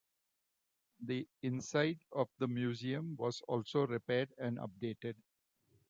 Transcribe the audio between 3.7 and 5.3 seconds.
repaired and updated.